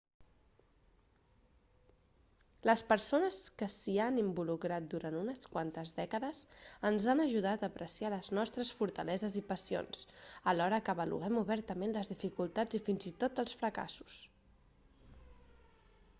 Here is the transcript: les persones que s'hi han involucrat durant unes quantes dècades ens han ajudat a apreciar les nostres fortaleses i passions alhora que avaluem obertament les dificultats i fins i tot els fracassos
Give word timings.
les 2.67 2.81
persones 2.91 3.35
que 3.61 3.67
s'hi 3.73 3.93
han 4.05 4.15
involucrat 4.21 4.87
durant 4.93 5.17
unes 5.19 5.49
quantes 5.55 5.93
dècades 5.99 6.39
ens 6.91 7.05
han 7.13 7.21
ajudat 7.25 7.65
a 7.65 7.69
apreciar 7.75 8.11
les 8.15 8.31
nostres 8.39 8.71
fortaleses 8.79 9.37
i 9.41 9.45
passions 9.51 10.03
alhora 10.53 10.81
que 10.87 10.93
avaluem 10.95 11.37
obertament 11.43 11.95
les 11.99 12.09
dificultats 12.15 12.79
i 12.79 12.81
fins 12.89 13.05
i 13.13 13.13
tot 13.25 13.43
els 13.45 13.53
fracassos 13.61 14.17